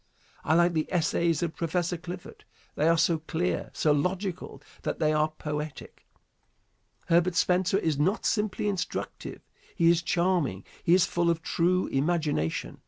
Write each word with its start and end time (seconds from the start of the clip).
I 0.43 0.55
like 0.55 0.73
the 0.73 0.91
essays 0.91 1.43
of 1.43 1.55
Prof. 1.55 1.75
Clifford. 2.01 2.43
They 2.73 2.87
are 2.89 2.97
so 2.97 3.19
clear, 3.19 3.69
so 3.71 3.91
logical 3.91 4.59
that 4.81 4.97
they 4.97 5.13
are 5.13 5.29
poetic. 5.29 6.07
Herbert 7.05 7.35
Spencer 7.35 7.77
is 7.77 7.99
not 7.99 8.25
simply 8.25 8.67
instructive, 8.67 9.43
he 9.75 9.91
is 9.91 10.01
charming. 10.01 10.65
He 10.83 10.95
is 10.95 11.05
full 11.05 11.29
of 11.29 11.43
true 11.43 11.85
imagination. 11.85 12.79